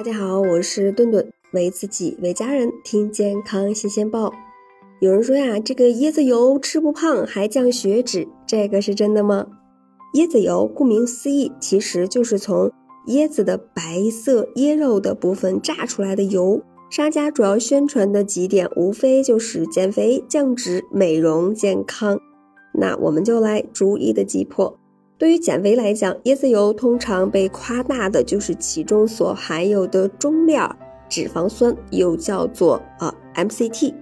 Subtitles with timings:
[0.00, 4.32] 大家好，我是顿顿，为自己为家人听健康新鲜报。
[4.98, 9.46] 有人说呀，这个椰子油吃不胖还降血脂，这个是真的吗？
[10.14, 12.72] 椰子油顾名思义，其实就是从
[13.08, 16.62] 椰子的白色椰肉的部分榨出来的油。
[16.88, 22.18] 商家主要宣传的几点，无非就是减肥、降脂、美容、健康。
[22.72, 24.79] 那我们就来逐一的击破。
[25.20, 30.66] 对于减肥来讲，椰子油通常被夸大的就是其中所含有的中链
[31.10, 33.92] 脂肪酸，又叫做啊 MCT。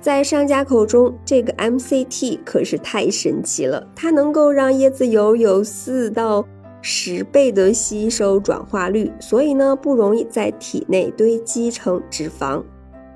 [0.00, 6.42] 在商家口中，这个 MCT 可是太神奇了，它能够让椰子油有四到
[6.80, 12.64] 十倍的吸收转化率，所以呢不容易在体内堆积成脂肪。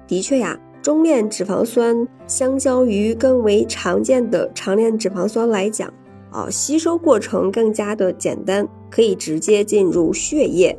[0.07, 5.91] 的确呀，中链脂肪酸相较于更为常见的长链脂肪酸来讲。
[6.35, 10.77] 啊，吸收过程更加的简单，可以直接进入血液，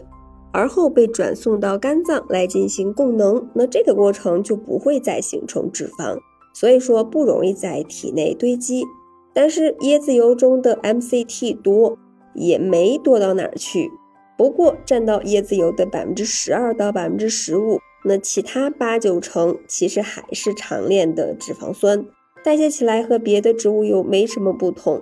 [0.52, 3.50] 而后被转送到肝脏来进行供能。
[3.54, 6.20] 那这个过程就不会再形成脂肪，
[6.54, 8.84] 所以说不容易在体内堆积。
[9.34, 11.98] 但是椰子油中的 MCT 多
[12.34, 13.90] 也没多到哪儿去，
[14.38, 22.06] 不过占到椰子油的百分之十二到百分之十五，那其他八九成其实还是长链的脂肪酸，
[22.44, 25.02] 代谢起来和别的植物油没什么不同。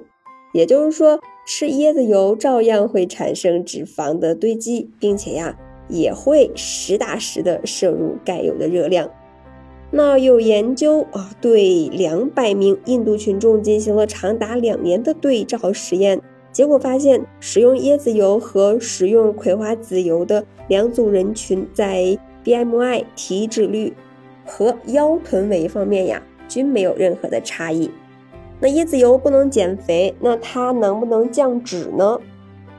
[0.54, 5.58] 也就是说，吃椰子油照样会产生脂肪的堆积，并且呀，
[5.90, 9.10] 也会实打实的摄入该有的热量。
[9.92, 23.94] 那有研究啊，对两百名印度群众进行了长达两年的对照实验，结果发现，使用椰子油和使用葵花籽油的两组人群在 BMI、体脂率
[24.46, 27.92] 和腰臀围方面呀，均没有任何的差异。
[28.64, 32.18] 那椰子油不能减肥，那它能不能降脂呢？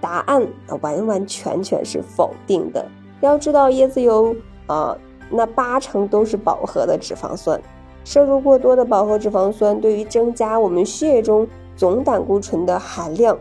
[0.01, 2.87] 答案啊完完全全是否定的。
[3.21, 4.35] 要知道，椰子油
[4.67, 4.97] 啊，
[5.29, 7.61] 那八成都是饱和的脂肪酸，
[8.03, 13.37] 摄入过多的饱和脂肪酸，对于增加我们血液中总胆固醇的含量，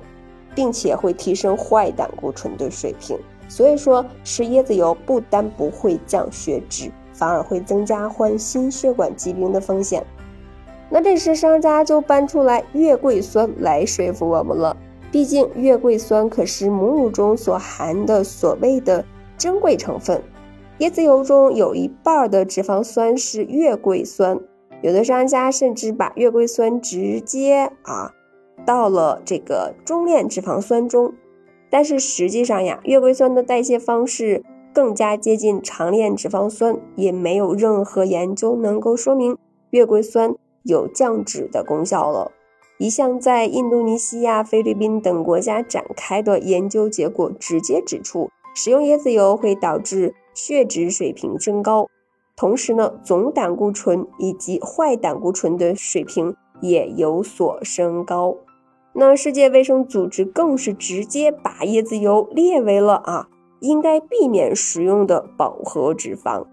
[0.53, 3.17] 并且会提升坏胆固醇的水平。
[3.47, 10.05] 所以说，吃椰子油不单不会降血脂，反而会增加患心血管疾病的风险。
[10.89, 14.77] 那这时商家就搬出来月桂酸来说服我们了。
[15.11, 19.05] 毕竟月桂酸可是母乳中所含的所谓的
[19.37, 20.21] 珍贵成分，
[20.79, 24.39] 椰子油中有一半的脂肪酸是月桂酸。
[24.81, 28.11] 有的商家甚至把月桂酸直接啊
[28.65, 31.13] 到了这个中链脂肪酸中，
[31.69, 39.37] 但是实际上呀，月桂酸的代谢方式更加接近长链脂肪酸，也没有任何研究能够说明
[39.69, 40.35] 月桂酸。
[40.63, 42.31] 有降脂的功效了。
[42.79, 51.87] 一项在印度尼西亚、菲律宾等国家展开的研究结果直接指出，使用椰子油会导致血脂水平升高，
[52.35, 58.35] 同时呢，总胆固醇以及坏胆固醇的水平也有所升高。
[58.93, 63.27] 那世界卫生组织更是直接把椰子油列为了啊
[63.61, 66.45] 应该避免食用的饱和脂肪。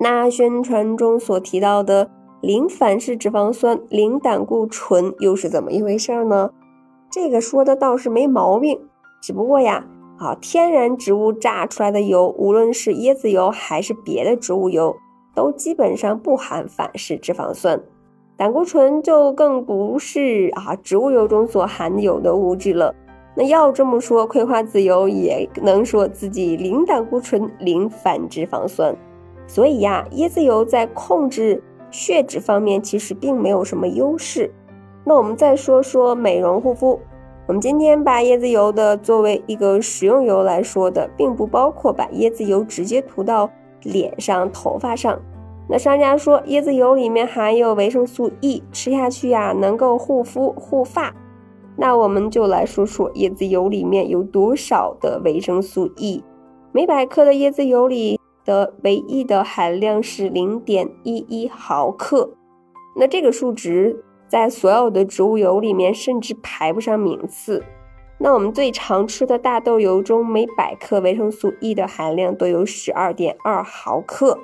[0.00, 2.10] 那宣传中所提到的。
[2.40, 6.50] 零反式脂肪酸、零胆固醇又是怎么一回事呢？
[7.10, 8.78] 这个说的倒是没毛病，
[9.20, 9.84] 只不过呀，
[10.18, 14.94] 啊，天然植物榨出来的油，无论是椰子油还是别的植物油，
[15.34, 17.80] 都基本上不含反式脂肪酸，
[18.36, 22.94] 胆固醇就更不是啊植物油中所含有的物质了。
[23.34, 28.94] 那要这么说，葵花籽油也能说自己零胆固醇、零反脂肪酸，
[29.48, 31.60] 所以呀，椰子油在控制。
[31.90, 34.50] 血脂方面其实并没有什么优势。
[35.04, 37.00] 那我们再说说美容护肤。
[37.46, 43.48] 我们今天把椰子油的作为一个食用油来说的，并不包括把椰子油直接涂到
[43.82, 45.18] 脸上、头发上。
[45.66, 51.14] 那商家说椰子油里面含有维生素 E，吃下去呀能够护肤护发。
[51.76, 56.22] 那我们就来说说椰子油里面有多少的维生素 E。
[56.72, 58.17] 每百克的椰子油里。
[58.48, 62.30] 的唯一的含量是零点一一毫克，
[62.96, 67.62] 那这个数值在所有的植物油里面甚至排不上名次。
[68.18, 74.38] 那我们最常吃的大豆油中，每百克维生素 E 的含量都有十二点二毫克，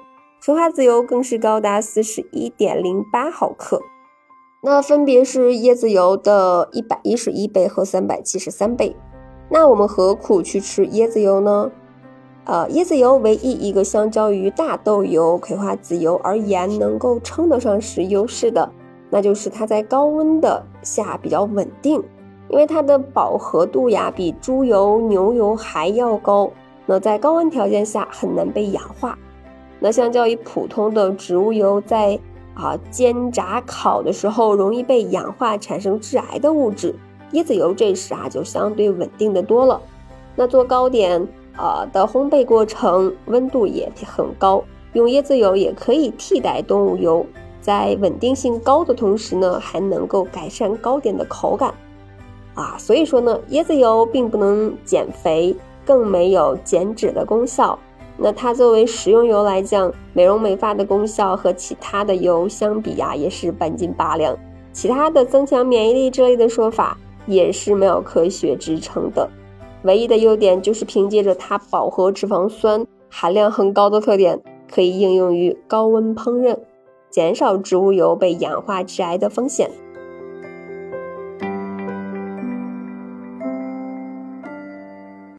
[0.45, 3.81] 葵花籽油更是高达四十一点零八毫克，
[4.63, 8.95] 那分别是椰子油的一百一十一倍和三百七十三倍。
[9.49, 11.73] 那我们何苦去吃椰子油呢？
[12.47, 18.71] 呃，椰子油唯一一个相较于大豆油、葵花籽油而言能够称得上是优势的，
[19.09, 22.03] 那就是它在高温的下比较稳定，
[22.51, 26.51] 因为它的饱和度呀比猪油、牛油还要高，
[26.85, 29.19] 那在高温条件下很难被氧化。
[29.81, 32.19] 那相较于普通的植物油，在
[32.53, 36.95] 啊煎炸烤的时候容易被氧化产生致癌的物质，
[37.33, 39.81] 椰子油这时啊就相对稳定的多了。
[40.37, 41.27] 那做糕点
[41.57, 44.63] 啊的烘焙过程温度也很高，
[44.93, 47.25] 用椰子油也可以替代动物油。
[47.61, 51.73] 在稳定性高的同时呢，还能够改善糕点的口感，
[52.55, 57.79] 啊，所以说呢，椰子油并不能减肥，更没有减脂的功效。
[58.19, 64.37] 那它作为食用油来讲，美容美发的功效和其他的油相比呀，也是半斤八两。
[64.73, 69.29] 其他的增强免疫力之类的说法也是没有科学支撑的。
[69.85, 74.41] 唯一的优点就是凭借着它饱和脂肪酸含量很高的特点，
[74.71, 76.59] 可以应用于高温烹饪。
[77.11, 79.71] 减少植物油被氧化致癌的风险。